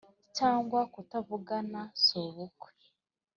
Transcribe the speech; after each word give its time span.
cyangwa 0.37 0.79
kutavugana 0.93 1.81
sobukwe 2.05 2.69